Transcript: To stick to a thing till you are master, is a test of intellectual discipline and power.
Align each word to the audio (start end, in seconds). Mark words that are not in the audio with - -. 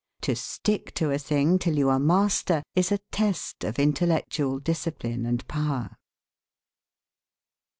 To 0.21 0.35
stick 0.35 0.95
to 0.95 1.11
a 1.11 1.19
thing 1.19 1.59
till 1.59 1.77
you 1.77 1.87
are 1.89 1.99
master, 1.99 2.63
is 2.75 2.91
a 2.91 2.97
test 3.11 3.63
of 3.63 3.77
intellectual 3.77 4.57
discipline 4.59 5.27
and 5.27 5.47
power. 5.47 5.91